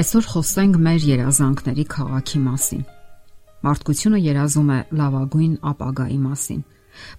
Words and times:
Այսօր 0.00 0.26
խոսենք 0.32 0.76
մեր 0.80 1.02
երազանքների 1.04 1.84
քաղաքի 1.92 2.38
մասին։ 2.40 2.84
Մարդկությունը 3.66 4.20
երազում 4.24 4.68
է 4.72 4.76
լավագույն 4.96 5.56
ապագայի 5.70 6.16
մասին։ 6.20 6.60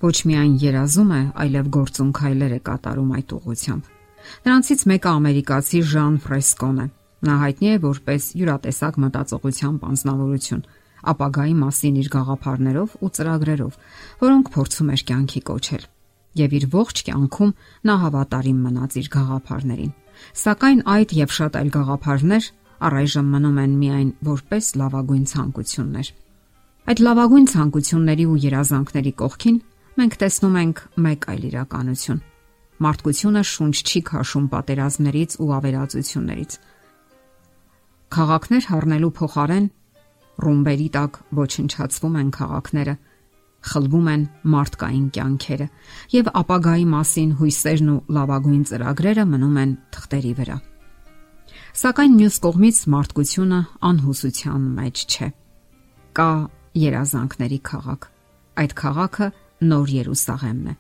Ոչ 0.02 0.16
միայն 0.30 0.56
երազում 0.64 1.12
է, 1.14 1.20
այլև 1.44 1.68
գործուն 1.78 2.10
քայլեր 2.18 2.56
է 2.56 2.60
կատարում 2.72 3.12
այդ 3.20 3.36
ուղղությամբ։ 3.38 3.92
Նրանցից 4.48 4.86
մեկը 4.92 5.12
ամերիկացի 5.12 5.82
Ժան 5.92 6.16
Ֆրեսկոն 6.26 6.80
է։ 6.82 6.88
Նա 7.22 7.36
հայտնի 7.42 7.70
է 7.70 7.78
որպես 7.86 8.24
յուրատեսակ 8.42 8.98
մտածողությամբ 9.06 9.86
անznավորություն, 9.92 10.66
ապագայի 11.12 11.56
մասին 11.62 12.00
իր 12.02 12.10
գաղափարներով 12.18 12.96
ու 12.98 13.12
ծրագրերով, 13.22 13.78
որոնք 14.26 14.52
փորձում 14.58 14.90
էր 14.96 15.04
կյանքի 15.12 15.42
կոչել։ 15.52 15.86
Եվ 16.42 16.54
իր 16.58 16.66
ողջ 16.72 16.98
կյանքում 17.12 17.54
նա 17.92 17.96
հավատարիմ 18.02 18.60
մնաց 18.66 18.98
իր 19.02 19.08
գաղափարներին։ 19.12 19.94
Սակայն 20.42 20.82
այդ 20.92 21.14
եւ 21.18 21.34
շատ 21.36 21.58
այլ 21.60 21.70
գաղափարներ 21.76 22.46
առայժմ 22.88 23.28
մնում 23.36 23.60
են 23.62 23.74
միայն 23.82 24.10
որպես 24.28 24.66
լավագույն 24.82 25.26
ցանկություններ։ 25.32 26.08
Այդ 26.92 27.02
լավագույն 27.06 27.48
ցանկությունների 27.52 28.26
ու 28.32 28.40
երազանքների 28.46 29.14
կողքին 29.22 29.58
մենք 30.02 30.16
տեսնում 30.22 30.56
ենք 30.62 30.82
մեկ 31.06 31.28
այլ 31.32 31.44
իրականություն։ 31.52 32.22
Մարդկությունը 32.82 33.44
շունչ 33.52 33.76
չի 33.86 34.00
քաշում 34.10 34.46
պատերազմներից 34.52 35.36
ու 35.42 35.50
ավերածություններից։ 35.58 36.58
Խաղակներ 38.12 38.66
հառնելու 38.72 39.12
փոխարեն 39.22 39.68
ռումբերի 40.42 40.88
տակ 40.96 41.20
ոչնչացվում 41.38 42.18
են 42.22 42.34
խաղակները, 42.38 42.96
խլվում 43.72 44.10
են 44.16 44.26
մարդկային 44.56 45.06
կյանքերը 45.16 45.70
եւ 46.18 46.34
ապագայի 46.42 46.90
մասին 46.96 47.38
հույսերն 47.44 47.94
ու 47.94 48.02
լավագույն 48.18 48.68
ծրագրերը 48.72 49.30
մնում 49.36 49.64
են 49.66 49.80
թղթերի 49.94 50.36
վրա։ 50.42 50.58
Սակայն 51.72 52.16
մյուս 52.20 52.38
կողմից 52.44 52.78
մարդկությունը 52.92 53.58
անհուսության 53.88 54.64
մեջ 54.76 55.04
չէ։ 55.08 55.28
Կա 56.20 56.32
երազանքների 56.82 57.60
քաղաք։ 57.70 58.08
Այդ 58.62 58.74
քաղաքը 58.82 59.28
Նոր 59.72 59.94
Երուսաղեմն 59.96 60.68
է։ 60.68 60.76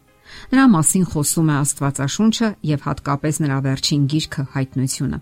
Նրա 0.52 0.66
մասին 0.73 1.06
խոսում 1.14 1.52
է 1.52 1.56
Աստվածաշունչը 1.61 2.50
եւ 2.72 2.83
հատկապես 2.88 3.39
նրա 3.45 3.61
վերջին 3.72 4.03
գիրքը 4.11 4.45
հայտնությունը։ 4.52 5.22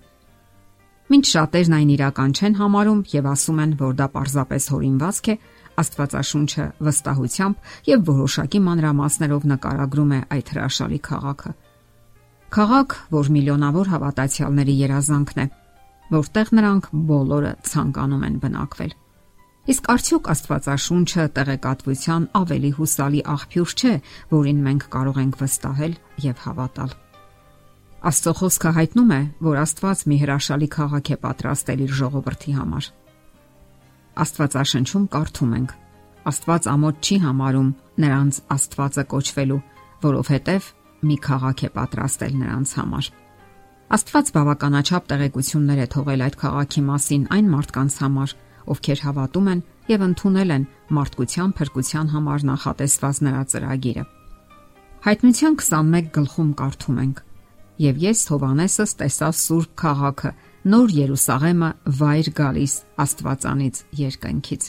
Մինչ 1.09 1.26
շատերն 1.30 1.78
այն 1.78 1.94
իրական 2.00 2.33
չեն 2.33 2.58
համարում 2.59 3.00
եւ 3.14 3.30
ասում 3.30 3.61
են, 3.61 3.72
որ 3.80 3.94
դա 4.02 4.08
պարզապես 4.17 4.70
հորինվածք 4.73 5.30
է, 5.30 5.36
Աստվածաշունչը 5.80 6.66
վստահությամբ 6.89 7.89
եւ 7.94 8.04
որոշակի 8.09 8.59
մանրամասներով 8.66 9.50
նկարագրում 9.54 10.14
է 10.17 10.20
այդ 10.33 10.54
հրաշալի 10.54 11.00
քաղաքը։ 11.09 11.52
Քաղաք, 12.50 12.94
որ 13.14 13.28
միլիոնավոր 13.30 13.89
հավատացյալների 13.94 14.76
երազանքն 14.80 15.42
է, 15.44 15.45
որտեղ 16.13 16.52
նրանք 16.59 16.89
բոլորը 17.09 17.52
ցանկանում 17.69 18.25
են 18.29 18.39
բնակվել։ 18.43 18.95
Իսկ 19.69 19.89
արդյոք 19.93 20.29
Աստվածաշունչը 20.33 21.23
տեղեկատվության 21.35 22.23
ավելի 22.39 22.71
հուսալի 22.79 23.19
աղբյուր 23.33 23.73
չէ, 23.77 23.91
որին 24.33 24.63
մենք 24.65 24.87
կարող 24.95 25.19
ենք 25.21 25.37
վստահել 25.43 25.93
եւ 26.25 26.41
հավատալ։ 26.45 26.95
Աստծո 28.09 28.33
խոսքը 28.39 28.71
հայտնում 28.80 29.11
է, 29.11 29.21
որ 29.43 29.59
Աստված 29.59 30.02
մի 30.09 30.17
հրաշալի 30.23 30.67
քաղաք 30.73 31.09
է 31.13 31.17
պատրաստել 31.19 31.83
իր 31.85 31.93
ժողովրդի 31.99 32.53
համար։ 32.57 32.89
Աստվածաշնչում 34.23 35.07
կարդում 35.13 35.55
ենք. 35.59 35.73
Աստված 36.30 36.69
ամոթ 36.73 37.05
չի 37.05 37.17
համարում 37.23 37.69
նրանց 38.03 38.39
Աստվածը 38.55 39.03
կոչվելու, 39.13 39.61
որովհետև 40.09 40.69
մի 41.09 41.17
քաղաք 41.30 41.63
է 41.67 41.69
պատրաստել 41.75 42.33
նրանց 42.39 42.73
համար։ 42.80 43.11
Աստված 43.90 44.28
բավականաչափ 44.36 45.06
տեղեկություններ 45.09 45.80
է 45.82 45.86
թողել 45.90 46.22
այդ 46.22 46.36
քաղաքի 46.38 46.82
մասին 46.86 47.23
այն 47.34 47.48
մարդկանց 47.50 47.95
համար, 48.04 48.33
ովքեր 48.70 49.00
հավատում 49.02 49.48
են 49.50 49.64
եւ 49.89 50.04
ընդունել 50.05 50.54
են 50.55 50.67
մարդկության 50.94 51.55
փրկության 51.58 52.11
համար 52.14 52.45
նախատեսված 52.49 53.22
նրա 53.26 53.42
ծրագիրը։ 53.49 54.04
Հայտնության 55.10 55.58
21 55.64 56.14
գլխում 56.20 56.52
կարդում 56.61 57.02
ենք. 57.02 57.17
Եվ 57.89 58.02
ես 58.05 58.23
Հովանեսս 58.30 58.95
տեսա 58.99 59.30
Սուրբ 59.42 59.76
քաղաքը, 59.82 60.32
Նոր 60.70 60.89
Երուսաղեմը 60.99 61.70
վայր 61.98 62.33
գալիս 62.38 62.73
Աստվածանից 63.10 63.86
երկնքից։ 64.05 64.64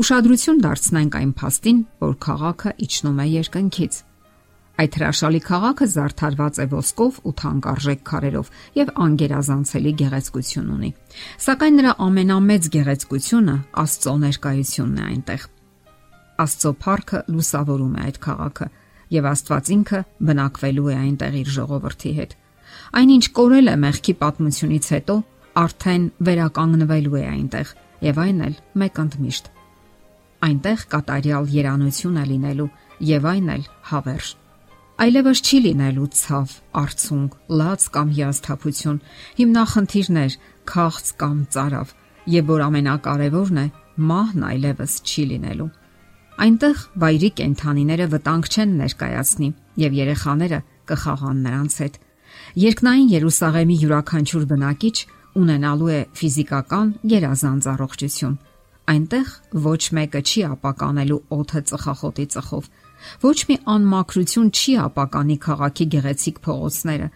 Ուշադրություն 0.00 0.60
դարձնենք 0.64 1.16
այն 1.20 1.32
փաստին, 1.36 1.80
որ 2.08 2.14
քաղաքը 2.24 2.70
իջնում 2.88 3.20
է 3.20 3.26
երկնքից 3.36 4.04
Այդ 4.80 4.94
հրաշալի 4.96 5.40
քաղաքը 5.44 5.86
զարդարված 5.92 6.58
է 6.62 6.64
ոսկով 6.70 7.16
ու 7.28 7.32
թանկարժեք 7.36 8.04
քարերով 8.10 8.46
եւ 8.78 8.92
անգերազանցելի 9.04 9.92
գեղեցկություն 10.00 10.70
ունի։ 10.74 10.90
Սակայն 11.44 11.76
նրա 11.80 11.92
ամենամեծ 12.06 12.68
գեղեցկությունը 12.76 13.56
Աստծո 13.82 14.14
ներկայությունն 14.22 14.96
է 15.00 15.04
այնտեղ։ 15.10 15.44
Աստծո 16.46 16.72
փառքը 16.80 17.22
լուսավորում 17.34 17.92
է 18.00 18.06
այդ 18.08 18.20
քաղաքը 18.24 18.70
եւ 19.20 19.30
Աստված 19.34 19.70
ինքը 19.76 20.02
բնակվելու 20.30 20.88
է 20.88 20.96
այնտեղ 21.00 21.38
իր 21.44 21.54
ժողովրդի 21.60 22.12
հետ։ 22.20 22.36
Այնինչ 23.00 23.24
կորել 23.36 23.68
է 23.68 23.78
մեղքի 23.84 24.14
պատմությունից 24.24 24.92
հետո, 24.96 25.16
արդեն 25.60 26.04
վերականգնվելու 26.30 27.18
է 27.20 27.24
այնտեղ 27.36 27.74
եւ 28.08 28.20
այն 28.24 28.44
էլ 28.48 28.60
մեկ 28.80 29.00
ընդմիշտ։ 29.04 29.56
Այնտեղ 30.48 30.84
կատարյալ 30.94 31.56
երանություն 31.60 32.20
է 32.20 32.28
լինելու 32.30 32.70
եւ 33.10 33.34
այն 33.34 33.50
էլ 33.58 33.66
հավերժ 33.90 34.39
այլևս 35.00 35.40
չի 35.40 35.58
լինելու 35.64 36.06
ցավ, 36.12 36.54
արցունք, 36.76 37.36
լաց 37.56 37.84
կամ 37.94 38.08
հիասթափություն, 38.16 38.98
հիմնախնդիրներ, 39.38 40.34
քաղց 40.70 41.06
կամ 41.22 41.38
ծարավ, 41.54 41.94
եւ 42.34 42.50
որ 42.50 42.64
ամենակարևորն 42.66 43.60
է, 43.60 43.64
մահն 44.10 44.44
այլևս 44.50 44.96
չի 45.08 45.24
լինելու։ 45.30 45.68
Այնտեղ 46.40 46.82
վայրի 47.00 47.30
կենթանիները 47.40 48.06
վտանգ 48.12 48.50
չեն 48.50 48.76
ներկայացնի 48.80 49.48
եւ 49.80 49.96
երեխաները 50.00 50.60
կխաղան 50.90 51.42
նրանց 51.48 51.74
հետ։ 51.80 51.98
Երկնային 52.60 53.10
Երուսաղեմի 53.14 53.76
յուրաքանչյուր 53.80 54.44
բնակիչ 54.52 54.96
ունենալու 55.40 55.90
է 55.96 56.00
ֆիզիկական 56.20 56.94
գերազանց 57.12 57.68
առողջություն։ 57.72 58.38
Այնտեղ 58.90 59.28
ոչ 59.64 59.82
մեկը 59.96 60.20
չի 60.28 60.40
ապականելու 60.50 61.20
օդը 61.36 61.60
ծխախոտի 61.70 62.26
ծխով, 62.34 62.64
Ոչ 63.22 63.38
մի 63.48 63.56
անմակրություն 63.74 64.48
չի 64.50 64.72
ապականի 64.84 65.36
քաղաքի 65.44 65.86
գեղեցիկ 65.94 66.40
փողոցները։ 66.46 67.08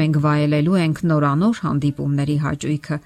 Մենք 0.00 0.16
վայելելու 0.24 0.76
ենք 0.80 1.02
նորանոր 1.10 1.60
հանդիպումների 1.64 2.36
հաճույքը, 2.44 2.98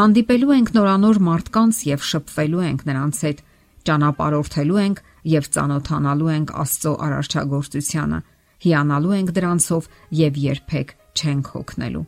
հանդիպելու 0.00 0.54
ենք 0.56 0.72
նորանոր 0.76 1.20
մարդկանց 1.30 1.80
եւ 1.90 2.06
շփվելու 2.10 2.64
ենք 2.70 2.84
նրանց 2.90 3.20
հետ, 3.26 3.42
ճանապարհորդելու 3.90 4.80
ենք 4.84 5.02
եւ 5.34 5.50
ծանոթանալու 5.56 6.30
ենք 6.36 6.54
Աստծո 6.64 6.92
արարչագործությանը, 7.06 8.18
հիանալու 8.64 9.14
ենք 9.20 9.30
դրանցով 9.40 9.88
եւ 10.20 10.40
երբեք 10.44 10.96
չենք 11.20 11.52
հոգնելու։ 11.54 12.04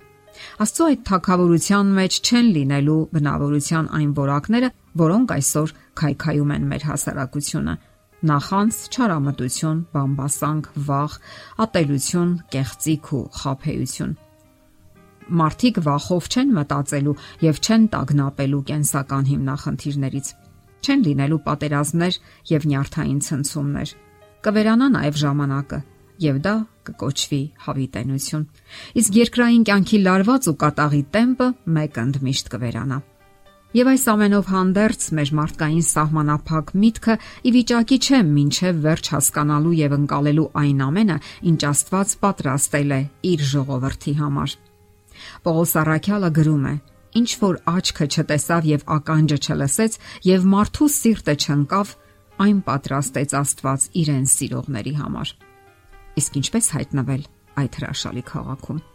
Աստծո 0.64 0.84
այդ 0.92 1.00
թակավորության 1.08 1.90
մեջ 1.96 2.18
չեն 2.22 2.46
լինելու 2.56 3.00
բնավորության 3.12 3.88
այն 3.98 4.12
որակները, 4.16 4.68
որոնք 5.02 5.34
այսօր 5.36 5.74
քայքայում 6.02 6.52
են 6.56 6.68
մեր 6.72 6.86
հասարակությունը 6.88 7.74
նախանց 8.22 8.76
չարամտություն, 8.94 9.78
բամբասանք, 9.92 10.66
վախ, 10.86 11.14
ատելություն, 11.64 12.30
կեղծիք 12.54 13.08
ու 13.18 13.22
խափեություն։ 13.38 14.12
Մարդիկ 15.42 15.80
վախով 15.86 16.28
չեն 16.32 16.52
մտածելու 16.58 17.16
եւ 17.42 17.60
չեն 17.62 17.84
տագնապելու 17.94 18.62
կենսական 18.70 19.28
հիմնախնդիրներից։ 19.32 20.32
Չեն 20.82 21.04
լինելու 21.06 21.40
պատերազմներ 21.46 22.18
եւ 22.52 22.66
նյարդային 22.72 23.20
ցնցումներ։ 23.26 23.94
Կվերանա 24.42 24.88
նաեւ 24.96 25.18
ժամանակը 25.22 25.78
եւ 26.22 26.42
դա 26.46 26.54
կկոչվի 26.86 27.42
հավիտենություն։ 27.66 28.44
Իսկ 29.02 29.18
երկրային 29.22 29.64
կյանքի 29.70 30.02
լարված 30.06 30.50
ու 30.52 30.58
կատաղի 30.62 31.02
տեմպը 31.14 31.48
մեկ 31.78 32.02
ընդմիշտ 32.02 32.52
կվերանա։ 32.54 32.98
Եվ 33.72 33.88
այս 33.88 34.02
ամենով 34.12 34.48
հանդերձ 34.52 35.04
մեր 35.16 35.30
մարդկային 35.38 35.84
սահմանափակ 35.86 36.72
միտքը 36.76 37.14
ի 37.48 37.52
վիճակի 37.54 37.96
չէ 38.04 38.18
մինչև 38.28 38.82
վերջ 38.84 39.08
հասկանալու 39.14 39.72
եւ 39.78 39.94
ընկալելու 39.96 40.44
այն 40.60 40.82
ամենը, 40.86 41.16
ինչ 41.48 41.60
Աստված 41.70 42.12
պատրաստել 42.24 42.92
է 42.92 43.00
իր 43.32 43.46
ժողովրդի 43.52 44.14
համար։ 44.20 44.56
Պողոս 45.48 45.72
Արաքյալը 45.82 46.30
գրում 46.36 46.68
է. 46.68 46.74
Ինչ 47.22 47.30
որ 47.40 47.58
աչքը 47.72 48.10
չտեսավ 48.12 48.70
եւ 48.72 48.86
ականջը 48.92 49.40
չլսեց 49.40 49.98
եւ 50.28 50.48
մարդու 50.52 50.92
սիրտը 51.00 51.34
չընկավ, 51.40 51.96
այն 52.44 52.62
պատրաստեց 52.68 53.36
Աստված 53.40 53.90
իրեն 54.04 54.24
սիրողների 54.36 54.96
համար։ 55.00 55.36
Իսկ 56.20 56.40
ինչպես 56.44 56.72
հայտնվել 56.76 57.28
այդ 57.62 57.80
հրաշալի 57.80 58.24
քաղաքում։ 58.32 58.88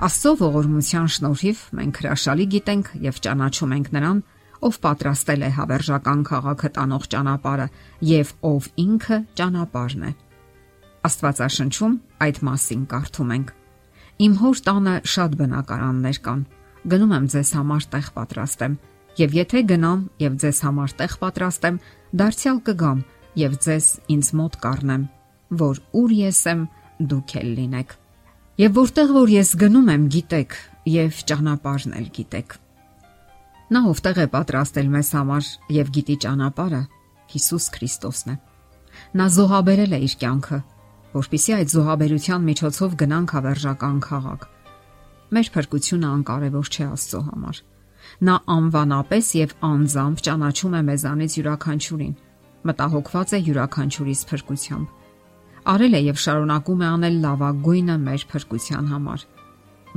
Աստծո 0.00 0.30
ողորմության 0.40 1.08
շնորհիվ 1.12 1.58
մենք 1.76 1.98
հրաշալի 2.00 2.44
գիտենք 2.54 2.86
եւ 3.04 3.16
ճանաչում 3.26 3.74
ենք 3.76 3.90
նրան, 3.96 4.22
ով 4.64 4.78
պատրաստել 4.86 5.44
է 5.44 5.50
հավերժական 5.56 6.22
քաղաքը 6.30 6.70
տանող 6.78 7.04
ճանապարհը 7.14 7.66
եւ 8.08 8.32
ով 8.48 8.68
ինքը 8.80 9.18
ճանապարհն 9.40 10.06
է։ 10.08 10.12
Աստվածաշնչում 11.10 11.98
այդ 12.24 12.40
մասին 12.48 12.88
կարդում 12.94 13.36
ենք. 13.36 13.52
Իմ 14.24 14.40
հոր 14.40 14.64
տանը 14.70 14.96
շատ 15.12 15.38
բնակարաններ 15.44 16.20
կան։ 16.24 16.42
գնում 16.80 17.16
եմ 17.20 17.30
ձեզ 17.36 17.54
համար 17.60 17.88
տեղ 17.92 18.12
պատրաստեմ, 18.16 18.74
եւ 19.20 19.40
եթե 19.40 19.66
գնամ 19.68 20.04
եւ 20.24 20.36
ձեզ 20.40 20.60
համար 20.64 20.94
տեղ 21.00 21.16
պատրաստեմ, 21.28 21.80
դարձյալ 22.24 22.58
կգամ 22.70 23.08
եւ 23.44 23.62
ձեզ 23.68 23.94
ինձ 24.16 24.36
մոտ 24.40 24.62
կառնեմ, 24.64 25.08
որ 25.60 25.88
ուր 26.00 26.20
ես 26.24 26.46
եմ, 26.56 26.68
դուք 27.04 27.36
էլ 27.44 27.50
լինեք։ 27.60 27.99
Եվ 28.60 28.74
որտեղ 28.76 29.12
որ 29.14 29.30
ես 29.32 29.50
գնում 29.56 29.86
եմ, 29.88 30.02
գիտեք, 30.12 30.54
եւ 30.92 31.20
ճանապարհն 31.30 31.94
էլ 31.96 32.08
գիտեք։ 32.16 32.56
Նա 33.72 33.80
ովտեղ 33.88 34.20
է 34.20 34.26
պատրաստել 34.34 34.90
մեզ 34.96 35.12
համար 35.16 35.48
եւ 35.76 35.92
գիտի 35.94 36.16
ճանապարհը 36.24 36.80
Հիսուս 37.32 37.68
Քրիստոսն 37.76 38.34
է։ 38.34 38.36
Նա 39.16 39.28
զոհաբերել 39.38 39.96
է 39.96 40.02
իր 40.04 40.16
կյանքը, 40.20 40.60
որpիսի 41.16 41.56
այդ 41.56 41.72
զոհաբերության 41.72 42.46
միջոցով 42.50 42.98
գնանք 43.00 43.34
հավերժական 43.38 43.98
քաղաք։ 44.10 44.46
Մեր 45.30 45.50
փրկությունը 45.56 46.12
անկարևոր 46.20 46.70
չէ 46.74 46.84
Աստծո 47.00 47.24
համար։ 47.30 47.64
Նա 48.28 48.38
անվանապես 48.60 49.34
եւ 49.40 49.58
անձամբ 49.70 50.24
ճանաչում 50.28 50.76
է 50.76 50.82
մեզանից 50.90 51.40
յուրաքանչյուրին։ 51.40 52.14
Մտահոգված 52.68 53.38
է 53.40 53.44
յուրաքանչյուրիս 53.48 54.24
փրկությամբ 54.30 54.99
արել 55.70 55.94
է 55.94 56.00
եւ 56.10 56.18
շարունակում 56.24 56.80
է 56.82 56.86
անել 56.90 57.16
լավագույնը 57.24 57.96
մեր 58.04 58.22
փրկության 58.30 58.90
համար։ 58.90 59.24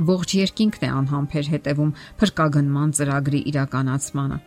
Ողջ 0.08 0.34
երկինքն 0.38 0.84
է 0.84 0.90
անհամբեր 0.94 1.48
հետևում 1.54 1.92
փրկագնման 2.20 2.94
ծրագրի 2.98 3.40
իրականացմանը։ 3.50 4.38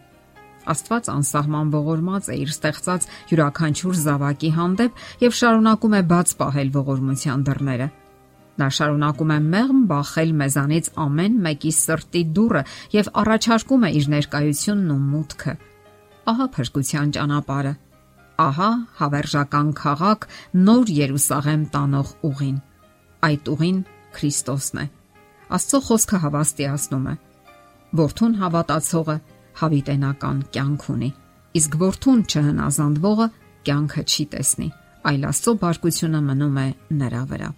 Աստված 0.67 1.09
անսահման 1.13 1.69
ողորմած 1.71 2.27
է 2.27 2.35
իր 2.43 2.51
ստեղծած 2.51 3.07
յուրաքանչյուր 3.31 3.99
զավակի 4.03 4.51
հանդեպ 4.57 5.01
եւ 5.23 5.37
շարունակում 5.39 5.95
է 5.95 6.01
բաց 6.11 6.33
պահել 6.41 6.71
ողորմության 6.75 7.47
դռները։ 7.47 7.87
Նա 8.57 8.67
շարունակում 8.77 9.31
է 9.31 9.39
մեղմ 9.47 9.81
բախել 9.91 10.31
մեզանից 10.41 10.91
ամեն 11.07 11.41
մեկի 11.47 11.73
սրտի 11.77 12.23
դուռը 12.37 12.63
եւ 12.97 13.11
առաջարկում 13.23 13.83
է 13.87 13.91
իր 14.01 14.07
ներկայությունն 14.17 14.93
ու 14.97 15.01
մուտքը։ 15.07 15.53
Ահա 16.27 16.47
փրկության 16.57 17.13
ճանապարհը 17.17 17.73
Ահա 18.37 18.69
հավերժական 18.99 19.69
քաղաք 19.77 20.25
նոր 20.53 20.89
Երուսաղեմ 20.93 21.61
տանող 21.73 22.09
ուղին։ 22.27 22.57
Այդ 23.27 23.49
ուղին 23.53 23.79
Քրիստոսն 24.17 24.81
է։ 24.81 24.85
Աստծո 25.57 25.79
խոսքը 25.87 26.19
հավաստիացնում 26.25 27.07
է։ 27.07 27.15
Որդուն 27.97 28.35
հավատացողը 28.41 29.15
հավիտենական 29.61 30.43
կյանք 30.53 30.85
ունի, 30.93 31.09
իսկ 31.57 31.77
որդուն 31.81 32.21
չհնազանդվողը 32.27 33.27
կյանքը 33.67 34.03
չի 34.05 34.25
տեսնի, 34.37 34.69
այլ 35.09 35.27
Աստծո 35.31 35.53
բարկությունը 35.63 36.21
մնում 36.27 36.59
է 36.61 36.67
նրա 37.01 37.23
վրա։ 37.31 37.49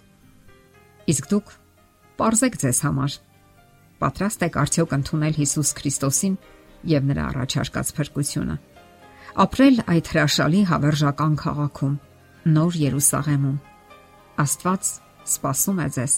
Իսկ 1.11 1.29
դուք 1.33 1.53
parzեք 2.23 2.59
ձեզ 2.63 2.79
համար 2.87 3.19
պատրաստ 3.99 4.43
եք 4.47 4.57
արդյոք 4.63 4.95
ընդունել 4.99 5.39
Հիսուս 5.43 5.71
Քրիստոսին 5.79 6.35
եւ 6.87 7.07
նրա 7.09 7.23
առաջարկած 7.33 7.91
փրկությունը 7.99 8.55
ապրել 9.37 9.75
այդ 9.93 10.09
հրաշալի 10.09 10.61
հավերժական 10.69 11.33
քաղաքում, 11.39 11.95
Նոր 12.49 12.77
Երուսաղեմում։ 12.79 13.57
Աստված 14.41 14.89
սпасում 15.29 15.79
է 15.83 15.87
ձեզ։ 15.95 16.13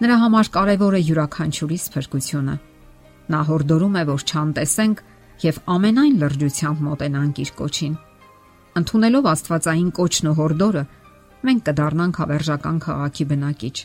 Նրա 0.00 0.16
համար 0.24 0.50
կարևոր 0.56 0.96
է 0.98 1.00
յուրաքանչյուրի 1.10 1.78
սփրկությունը։ 1.84 2.56
Նա 3.30 3.40
հորդորում 3.50 3.98
է, 4.00 4.02
որ 4.10 4.24
չանտեսենք 4.30 5.02
եւ 5.44 5.60
ամենայն 5.74 6.16
լրջությամբ 6.20 6.82
մոտենանք 6.90 7.40
իր 7.44 7.52
կոչին։ 7.60 7.94
Ընթունելով 8.80 9.28
Աստվածային 9.30 9.90
կոչն 10.00 10.30
ու 10.30 10.36
հորդորը, 10.40 10.84
մենք 11.46 11.62
կդառնանք 11.70 12.20
հավերժական 12.20 12.78
քաղաքի 12.84 13.24
բնակիչ։ 13.30 13.76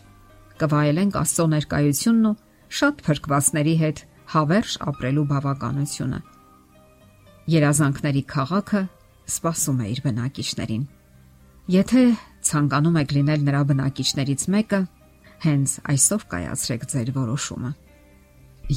Կվայելենք 0.55 1.19
Աստծո 1.21 1.45
ներկայությունն 1.55 2.29
ու 2.31 2.37
շատ 2.79 3.03
փրկվածների 3.05 3.75
հետ 3.85 4.05
հավերժ 4.35 4.77
ապրելու 4.89 5.27
բավականությունը։ 5.31 6.19
Երազանքների 7.45 8.21
քաղաքը 8.25 8.79
սпасում 9.29 9.81
է 9.85 9.87
իր 9.93 9.99
բնակիչներին։ 10.05 10.85
Եթե 11.75 12.03
ցանկանում 12.49 12.97
եք 13.01 13.11
լինել 13.17 13.43
նրա 13.45 13.61
բնակիչներից 13.69 14.45
մեկը, 14.55 14.79
հենց 15.45 15.75
այսօր 15.93 16.25
կայացրեք 16.31 16.85
ձեր 16.93 17.11
որոշումը։ 17.19 17.71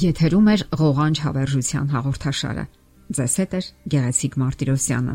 Եթերում 0.03 0.49
է 0.53 0.57
ղողանջ 0.83 1.23
հավերժության 1.25 1.87
հաղորդաշարը։ 1.97 2.65
Ձեզ 3.09 3.35
հետ 3.41 3.53
է 3.57 3.61
Գեղեցիկ 3.97 4.39
Մարտիրոսյանը։ 4.43 5.15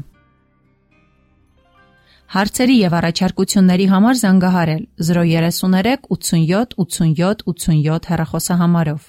Հարցերի 2.33 2.75
եւ 2.81 2.93
առաջարկությունների 2.97 3.85
համար 3.93 4.15
զանգահարել 4.23 4.83
033 5.13 6.07
87 6.09 6.73
87 6.81 7.43
87 7.53 8.09
հեռախոսահամարով։ 8.09 9.01